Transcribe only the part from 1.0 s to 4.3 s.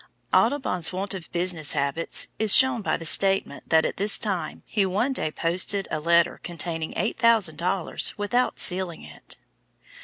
of business habits is shown by the statement that at this